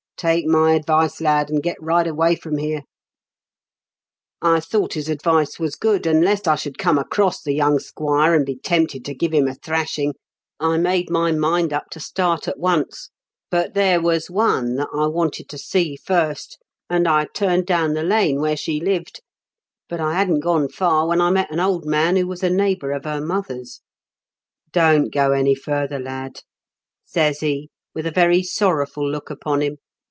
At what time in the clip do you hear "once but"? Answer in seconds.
12.59-13.73